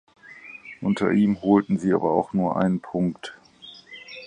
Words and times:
Unter 0.81 1.11
ihm 1.11 1.43
holten 1.43 1.77
sie 1.77 1.93
aber 1.93 2.09
auch 2.09 2.33
nur 2.33 2.55
einen 2.57 2.79
Punkt. 2.79 3.37